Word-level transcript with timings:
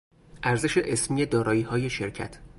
ارزش 0.43 0.77
اسمی 0.77 1.25
داراییهای 1.25 1.89
شرکت 1.89 2.39